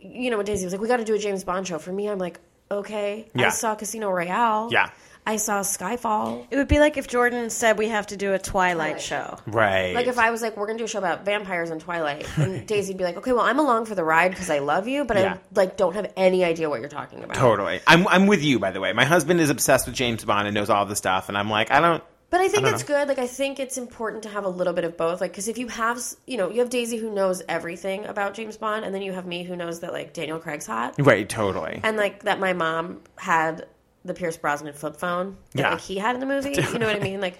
[0.00, 1.92] you know when Daisy was like, "We got to do a James Bond show." For
[1.92, 2.40] me, I'm like,
[2.70, 3.46] "Okay." Yeah.
[3.46, 4.68] I saw Casino Royale.
[4.72, 4.90] Yeah.
[5.26, 6.46] I saw Skyfall.
[6.50, 9.38] It would be like if Jordan said we have to do a Twilight show.
[9.46, 9.94] Right.
[9.94, 12.66] Like if I was like, we're gonna do a show about vampires and Twilight, and
[12.66, 15.16] Daisy'd be like, okay, well, I'm along for the ride because I love you, but
[15.18, 15.34] Yeah.
[15.34, 17.36] I like don't have any idea what you're talking about.
[17.36, 17.80] Totally.
[17.86, 18.92] I'm I'm with you by the way.
[18.92, 21.70] My husband is obsessed with James Bond and knows all the stuff and I'm like,
[21.70, 23.06] I don't But I think don't it's good.
[23.06, 25.20] Like I think it's important to have a little bit of both.
[25.20, 28.34] Like because if you have, s- you know, you have Daisy who knows everything about
[28.34, 31.28] James Bond, and then you have me who knows that like Daniel Craig's hot, Right,
[31.28, 31.78] totally.
[31.84, 33.66] and like that my mom had
[34.04, 35.70] the Pierce Brosnan flip phone that Yeah.
[35.72, 36.50] like he had in the movie.
[36.52, 37.20] You know what I mean?
[37.20, 37.38] Like,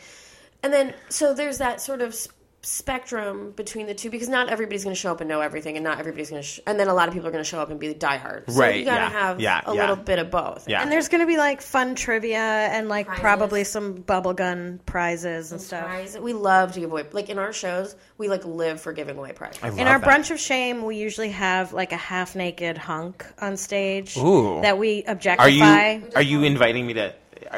[0.62, 2.14] and then so there's that sort of
[2.62, 5.84] spectrum between the two because not everybody's going to show up and know everything, and
[5.84, 7.60] not everybody's going to, sh- and then a lot of people are going to show
[7.60, 8.50] up and be diehard.
[8.50, 9.80] So Right, You got to yeah, have yeah, a yeah.
[9.80, 10.68] little bit of both.
[10.68, 10.82] Yeah.
[10.82, 13.20] And there's going to be like fun trivia and like Prizes.
[13.20, 15.84] probably some bubblegum prizes and stuff.
[15.86, 16.18] Prize.
[16.18, 19.32] We love to give away, like in our shows, we like live for giving away
[19.32, 19.60] prizes.
[19.62, 20.08] I In our that.
[20.08, 24.60] brunch of shame, we usually have like a half naked hunk on stage Ooh.
[24.62, 25.92] that we Are objectify.
[25.94, 27.14] you are you inviting me to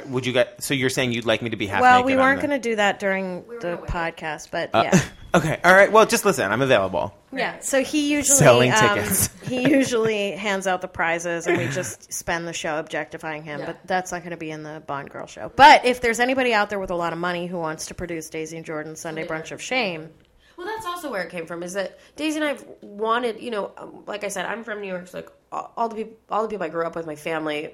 [0.06, 2.40] would you get so you're saying you'd like me to be half well, we weren't
[2.40, 5.00] the- going to do that during the podcast, but Uh, yeah.
[5.34, 5.58] Okay.
[5.64, 5.90] All right.
[5.90, 6.52] Well, just listen.
[6.52, 7.14] I'm available.
[7.32, 9.30] Yeah, so he usually Selling um, tickets.
[9.48, 13.62] he usually hands out the prizes, and we just spend the show objectifying him.
[13.64, 15.50] But that's not going to be in the Bond Girl show.
[15.56, 18.28] But if there's anybody out there with a lot of money who wants to produce
[18.28, 20.10] Daisy and Jordan's Sunday Brunch of Shame,
[20.58, 21.62] Well, that's also where it came from.
[21.62, 24.82] Is that Daisy and I have wanted, you know, um, like I said, I'm from
[24.82, 25.08] New York.
[25.08, 27.70] So like all, all the people, all the people I grew up with, my family,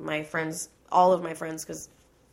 [0.00, 1.88] my friends, all of my friends, because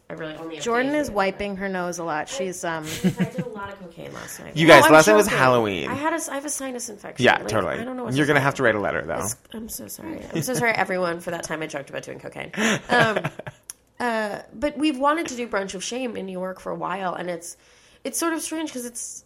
[0.09, 2.29] I really only have Jordan is wiping her nose a lot.
[2.29, 2.85] She's um.
[3.03, 4.55] I did a lot of cocaine last night.
[4.55, 5.39] You guys, I'm last night was joking.
[5.39, 5.89] Halloween.
[5.89, 7.25] I had a, I have a sinus infection.
[7.25, 7.73] yeah, Like, totally.
[7.73, 8.05] I don't know.
[8.05, 9.27] What You're gonna have to write a letter though.
[9.53, 10.21] I'm so sorry.
[10.33, 12.51] I'm so sorry, everyone, for that time I joked about doing cocaine.
[12.89, 13.19] Um,
[13.99, 17.13] uh, but we've wanted to do brunch of shame in New York for a while,
[17.13, 17.57] and it's
[18.05, 19.25] it's sort of strange because it's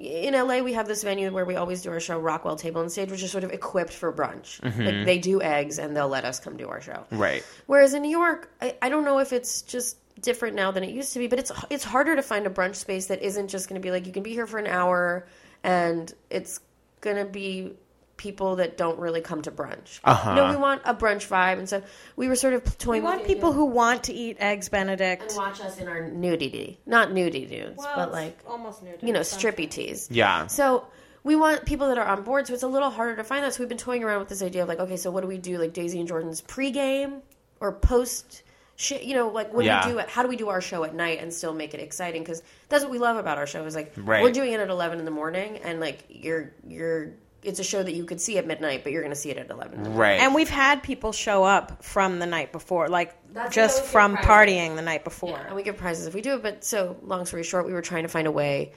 [0.00, 2.90] in LA we have this venue where we always do our show, Rockwell Table and
[2.90, 4.62] Stage, which is sort of equipped for brunch.
[4.62, 5.04] Like mm-hmm.
[5.04, 7.04] they do eggs and they'll let us come do our show.
[7.10, 7.44] Right.
[7.66, 10.90] Whereas in New York, I, I don't know if it's just different now than it
[10.90, 13.68] used to be, but it's it's harder to find a brunch space that isn't just
[13.68, 15.26] going to be like you can be here for an hour
[15.62, 16.60] and it's
[17.00, 17.72] going to be
[18.20, 19.98] people that don't really come to brunch.
[20.04, 20.34] Uh-huh.
[20.34, 21.82] No, we want a brunch vibe, and so
[22.16, 23.02] we were sort of toying.
[23.02, 25.22] We want people idea- who want to eat eggs Benedict.
[25.22, 28.98] and watch us in our nudity, not nudie dudes, but like almost nude.
[29.02, 30.06] you know strippy tees.
[30.10, 30.48] Yeah.
[30.48, 30.86] So
[31.24, 33.54] we want people that are on board, so it's a little harder to find that.
[33.54, 35.38] So we've been toying around with this idea of like, okay, so what do we
[35.38, 37.22] do, like Daisy and Jordan's pregame
[37.58, 38.42] or post?
[38.76, 39.82] Shit, you know, like what Yeah.
[39.82, 39.98] do we do?
[40.00, 42.22] At, how do we do our show at night and still make it exciting?
[42.22, 44.22] Because that's what we love about our show is like Right.
[44.22, 47.82] we're doing it at eleven in the morning, and like you're you're it's a show
[47.82, 49.78] that you could see at midnight, but you're going to see it at eleven.
[49.78, 49.98] In the morning.
[49.98, 50.20] Right.
[50.20, 53.82] And we've had people show up from the night before, like That's just what I
[53.82, 55.38] was from partying the night before.
[55.38, 56.42] and we give prizes if we do it.
[56.42, 58.72] But so long story short, we were trying to find a way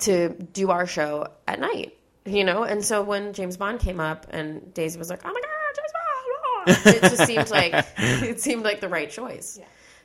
[0.00, 2.64] to do our show at night, you know.
[2.64, 5.92] And so when James Bond came up, and Daisy was like, "Oh my god, James
[5.92, 9.58] Bond!" it just seemed like it seemed like the right choice.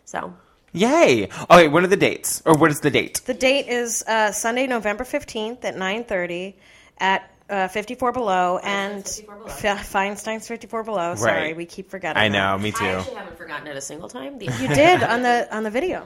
[0.05, 0.33] So
[0.73, 1.27] Yay.
[1.49, 2.41] Okay, what are the dates?
[2.45, 3.21] Or what is the date?
[3.25, 6.55] The date is uh, Sunday, November fifteenth at nine thirty
[6.97, 9.45] at uh, fifty four below and 54 Below.
[9.47, 11.15] F- Feinstein's fifty four below.
[11.15, 11.55] Sorry, Right.
[11.57, 12.19] we keep forgetting.
[12.21, 12.33] I that.
[12.33, 12.83] know, me too.
[12.85, 14.39] I actually haven't forgotten it a single time.
[14.39, 16.05] The- You did on the on the video.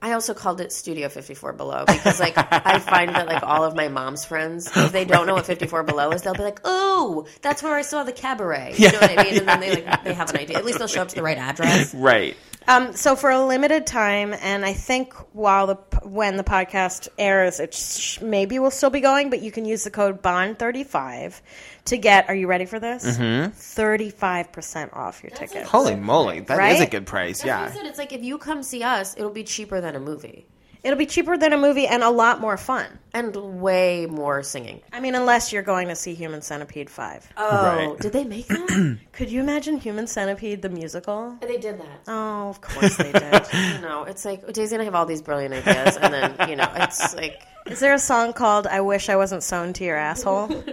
[0.02, 3.76] I also called it Studio 54 Below because, like, I find that, like, all of
[3.76, 7.28] my mom's friends, if they don't know what 54 Below is, they'll be like, "Oh,
[7.42, 9.40] that's where I saw the cabaret." You know what I mean?
[9.40, 10.58] And then they like they have an idea.
[10.58, 11.94] At least they'll show up to the right address.
[11.94, 12.38] Right.
[12.66, 17.60] Um, so for a limited time, and I think while the when the podcast airs,
[17.60, 20.84] it sh- maybe will still be going, but you can use the code Bond thirty
[20.84, 21.42] five
[21.86, 22.30] to get.
[22.30, 23.06] Are you ready for this?
[23.18, 23.52] Mm-hmm.
[23.52, 25.66] Thirty five percent off your ticket.
[25.66, 26.88] Holy moly, that is Right?
[26.88, 27.42] a good price.
[27.42, 27.72] That's what I Yeah.
[27.74, 27.86] said.
[27.86, 30.46] It's like if you come see us, it'll be cheaper than a movie
[30.84, 32.88] It'll be cheaper than a movie and a lot more fun.
[33.14, 34.82] and way more singing.
[34.94, 37.28] I mean, unless you're going to see Human Centipede five.
[37.36, 38.00] Oh, Right.
[38.00, 38.98] did they make that?
[39.12, 41.36] Could you imagine Human Centipede the musical?
[41.42, 42.02] they did that.
[42.08, 43.48] Oh, of course they did.
[43.54, 46.56] You know, it's like Daisy and I have all these brilliant ideas, and then you
[46.56, 49.98] know, it's like, Is there a song called "I Wish I Wasn't Sewn to Your
[49.98, 50.64] Asshole"?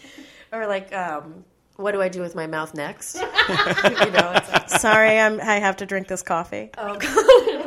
[0.52, 1.44] or like, um,
[1.76, 3.14] what do I do with my mouth next?
[3.16, 6.70] you know, it's like, Sorry, I'm, I have to drink this coffee.
[6.78, 7.59] oh god, it's like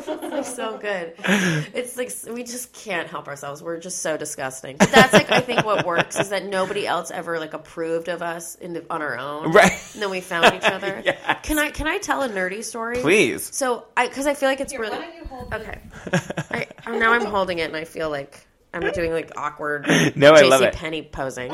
[0.43, 1.13] so good.
[1.73, 3.61] It's like we just can't help ourselves.
[3.63, 4.77] We're just so disgusting.
[4.77, 8.21] But that's like I think what works is that nobody else ever like approved of
[8.21, 9.51] us in the, on our own.
[9.51, 9.71] Right.
[9.93, 11.01] And then we found each other.
[11.05, 11.39] Yes.
[11.43, 12.97] Can I can I tell a nerdy story?
[12.99, 13.53] Please.
[13.53, 14.97] So I because I feel like it's really
[15.51, 15.79] okay.
[16.51, 20.31] I, oh, now I'm holding it and I feel like I'm doing like awkward No,
[20.33, 20.73] I JC love it.
[20.73, 21.51] Penny posing.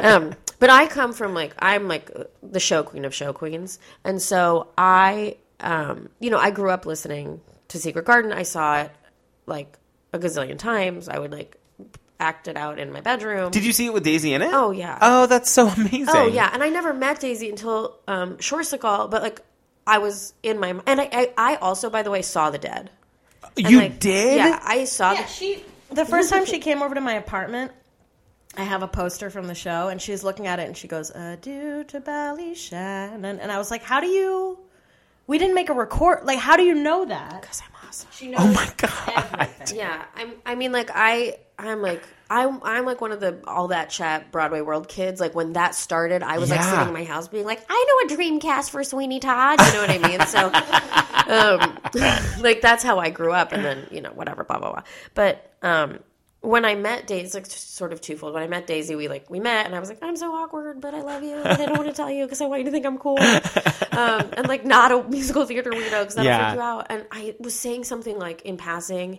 [0.00, 2.10] um, but I come from like I'm like
[2.42, 6.84] the show queen of show queens, and so I, um, you know, I grew up
[6.86, 8.32] listening to Secret Garden.
[8.32, 8.90] I saw it
[9.46, 9.78] like
[10.12, 11.08] a gazillion times.
[11.08, 11.56] I would like
[12.20, 13.50] act it out in my bedroom.
[13.50, 14.50] Did you see it with Daisy in it?
[14.52, 14.98] Oh, yeah.
[15.00, 16.08] Oh, that's so amazing.
[16.08, 19.40] Oh yeah, and I never met Daisy until um, Shoresical, but like
[19.86, 22.90] I was in my and I, I I also by the way saw the dead.
[23.56, 24.36] And, You like, did?
[24.36, 27.72] Yeah, I saw the she the first time she came over to my apartment
[28.56, 31.10] i have a poster from the show and she's looking at it and she goes
[31.10, 34.58] adieu to Ballyshannon and, and i was like how do you
[35.28, 38.08] we didn't make a record like how do you know that Because I'm awesome.
[38.12, 39.48] she knows Oh my god.
[39.72, 40.32] Yeah, I'm.
[40.46, 42.60] I mean, like I, I'm like I'm.
[42.62, 45.20] I'm like one of the all that chat Broadway world kids.
[45.20, 48.06] Like when that started, I was like sitting in my house being like, I know
[48.06, 49.60] a dream cast for Sweeney Todd.
[49.60, 50.20] You know what I mean?
[50.26, 50.50] So,
[51.28, 51.78] um,
[52.42, 54.82] like that's how I grew up, and then you know whatever, blah blah blah.
[55.14, 55.98] But um,
[56.40, 58.34] when I met Daisy, it's like sort of twofold.
[58.34, 60.80] When I met Daisy, we like we met, and I was like, I'm so awkward,
[60.80, 62.64] but I love you, and I don't want to tell you because I want you
[62.66, 63.18] to think I'm cool,
[63.92, 66.50] um, and like not a musical theater weirdo because that'll Yeah.
[66.50, 66.86] freak you out.
[66.90, 69.18] And I was saying something like in passing.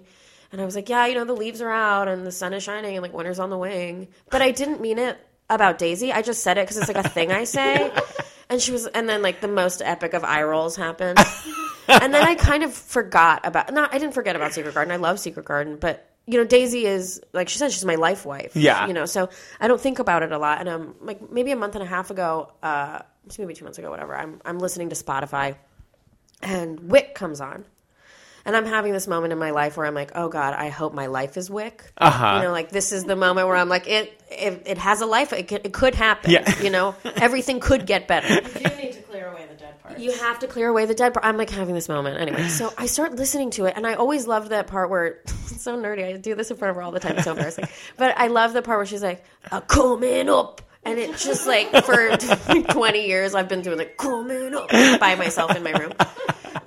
[0.51, 2.63] And I was like, yeah, you know, the leaves are out and the sun is
[2.63, 4.07] shining and like winter's on the wing.
[4.31, 5.15] But I didn't mean it
[5.47, 6.11] about Daisy.
[6.11, 7.91] I just said it because it's like a thing I say.
[8.51, 11.19] And she was, and then like the most epic of eye rolls happened.
[11.87, 14.91] and then I kind of forgot about, not, I didn't forget about Secret Garden.
[14.91, 18.25] I love Secret Garden, but you know, Daisy is like she said, she's my life
[18.25, 18.55] wife.
[18.55, 18.85] Yeah.
[18.87, 20.59] You know, so I don't think about it a lot.
[20.59, 22.99] And um, like maybe a month and a half ago, uh,
[23.37, 24.15] maybe two months ago, whatever.
[24.15, 25.55] I'm I'm listening to Spotify,
[26.41, 27.65] and Wick comes on.
[28.45, 30.93] And I'm having this moment in my life where I'm like, oh God, I hope
[30.93, 31.83] my life is Wick.
[31.97, 32.35] Uh-huh.
[32.37, 35.05] You know, like this is the moment where I'm like, it it, it has a
[35.05, 35.33] life.
[35.33, 36.31] It, could- it could happen.
[36.31, 36.61] Yeah.
[36.61, 38.27] You know, everything could get better.
[38.59, 41.13] you need to clear away the dead part You have to clear away the dead
[41.13, 41.25] part.
[41.25, 42.47] I'm like having this moment anyway.
[42.47, 45.77] So I start listening to it, and I always loved that part where it's so
[45.77, 46.03] nerdy.
[46.05, 47.15] I do this in front of her all the time.
[47.15, 47.65] It's so embarrassing.
[47.97, 51.71] But I love the part where she's like, uh, "Coming up," and it's just like
[51.83, 52.15] for
[52.69, 55.93] 20 years I've been doing like "coming up" by myself in my room.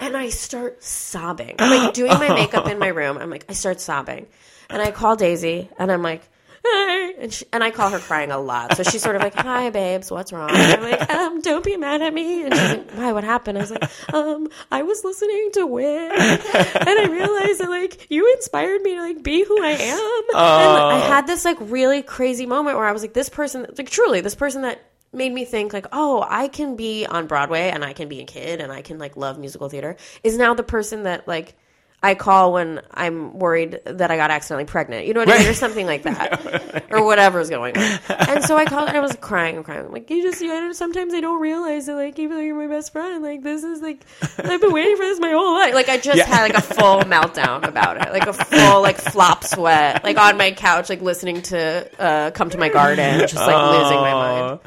[0.00, 1.56] and I start sobbing.
[1.58, 3.18] I'm like doing my makeup in my room.
[3.18, 4.26] I'm like, I start sobbing.
[4.68, 6.22] And I call Daisy and I'm like,
[6.64, 7.12] Hi.
[7.22, 8.76] And, she, and I call her crying a lot.
[8.76, 10.50] So she's sort of like, Hi, babes, what's wrong?
[10.50, 12.44] And I'm like, um, don't be mad at me.
[12.44, 13.58] And she's like, Why, what happened?
[13.58, 16.10] I was like, um, I was listening to Win.
[16.10, 20.24] And I realized that, like, you inspired me to, like, be who I am.
[20.30, 23.90] And I had this, like, really crazy moment where I was like, this person, like,
[23.90, 27.84] truly, this person that made me think like oh i can be on broadway and
[27.84, 30.62] i can be a kid and i can like love musical theater is now the
[30.62, 31.54] person that like
[32.02, 35.46] i call when i'm worried that i got accidentally pregnant you know what i mean
[35.48, 39.14] or something like that or whatever's going on and so i called and i was
[39.20, 42.18] crying and crying I'm like you just you know, sometimes i don't realize that like
[42.18, 44.04] even though you're my best friend like this is like
[44.38, 46.26] i've been waiting for this my whole life like i just Yeah.
[46.26, 50.36] had like a full meltdown about it like a full like flop sweat like on
[50.36, 54.60] my couch like listening to uh come to my garden just like losing my mind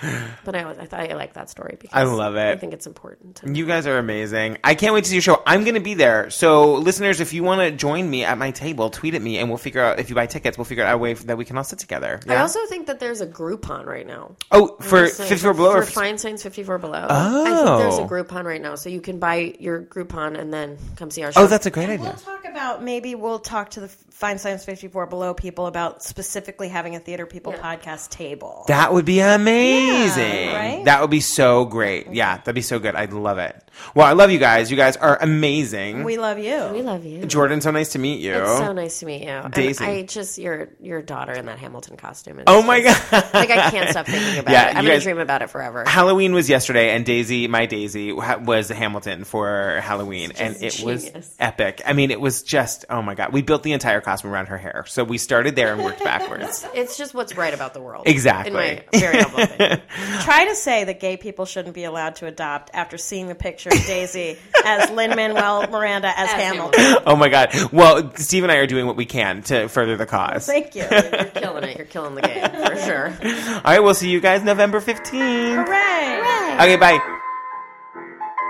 [0.45, 2.52] but I, was, I thought I liked that story because I love it.
[2.52, 3.41] I think it's important.
[3.45, 4.58] You guys are amazing.
[4.63, 5.41] I can't wait to see your show.
[5.45, 6.30] I'm going to be there.
[6.30, 9.50] So, listeners, if you want to join me at my table, tweet at me and
[9.50, 11.58] we'll figure out if you buy tickets, we'll figure out a way that we can
[11.58, 12.20] all sit together.
[12.28, 14.36] I also think that there's a Groupon right now.
[14.52, 17.08] oh, for Just saying, 54 below for or Feinstein's 54 below.
[17.10, 18.08] I think there's a Oh.
[18.08, 21.32] Groupon right now, so you can buy your Groupon and then come see our oh,
[21.32, 21.42] show.
[21.42, 22.06] Oh, that's a great idea.
[22.06, 23.88] We'll talk about maybe we'll talk to the
[24.19, 28.63] Feinstein's 54 Below people about specifically having a Theater People podcast table.
[28.69, 30.23] That would be amazing.
[30.23, 30.86] Yeah, right?
[30.86, 32.08] That would be so great.
[32.13, 32.95] Yeah, that'd be so good.
[32.95, 33.62] I'd love it.
[33.93, 34.71] Well, I love you guys.
[34.71, 36.06] You guys are amazing.
[36.06, 36.69] we love you.
[36.71, 37.25] we love you.
[37.25, 38.36] Jordan, so nice to meet you.
[38.36, 39.28] It's so nice to meet you.
[39.32, 39.84] And Daisy.
[39.84, 42.39] I just your your daughter in that Hamilton costume.
[42.39, 43.25] is Oh my just- God.
[43.34, 44.69] Like I can't stop thinking about Yeah, it.
[44.69, 45.84] I'm gonna guys- dream about it forever.
[45.86, 51.82] Halloween was yesterday, and Daisy, my Daisy, was Hamilton for Halloween, and it was epic.
[51.86, 53.34] I mean, it was just oh my god.
[53.34, 56.65] We built the entire costume around her hair, so we started there and worked backwards.
[56.74, 58.08] It's just what's right about the world.
[58.08, 58.48] Exactly.
[58.50, 59.82] In my very humble opinion.
[60.22, 63.70] Try to say that gay people shouldn't be allowed to adopt after seeing the picture
[63.70, 66.98] of Daisy as Lin-Manuel Miranda as, Hamilton.
[67.06, 67.50] oh my god.
[67.74, 70.46] Well, Steve and I are doing what we can to further the cause.
[70.46, 70.84] Thank you.
[70.89, 71.78] You're killing it.
[71.78, 73.08] You're killing the game for sure.
[73.56, 75.68] All right, we'll see you guys November fifteenth.
[75.68, 76.56] Hooray!
[76.62, 77.00] Okay, bye.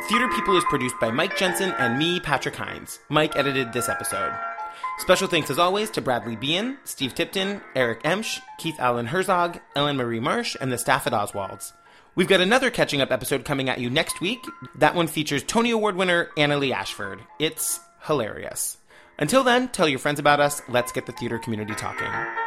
[0.10, 3.00] Theater People is produced by Mike Jensen and me, Patrick Hinds.
[3.10, 4.32] Mike edited this episode.
[5.00, 9.98] Special thanks as always to Bradley Bean, Steve Tipton, Eric Emsch, Keith Allen Herzog, Ellen
[9.98, 11.74] Marie Marsh, and the staff at Oswald's.
[12.16, 14.40] We've got another catching up episode coming at you next week.
[14.76, 17.20] That one features Tony Award winner Annaleigh Ashford.
[17.40, 18.78] It's hilarious.
[19.20, 20.62] Until then, tell your friends about us.
[20.70, 22.44] Let's get the theater community talking.